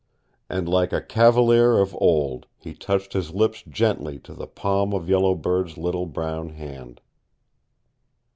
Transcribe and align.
And 0.49 0.67
like 0.67 0.91
a 0.93 0.99
cavalier 0.99 1.77
of 1.77 1.95
old 2.01 2.47
he 2.57 2.73
touched 2.73 3.13
his 3.13 3.35
lips 3.35 3.63
gently 3.69 4.17
to 4.21 4.33
the 4.33 4.47
palm 4.47 4.95
of 4.95 5.07
Yellow 5.07 5.35
Bird's 5.35 5.77
little 5.77 6.07
brown 6.07 6.49
hand. 6.49 7.01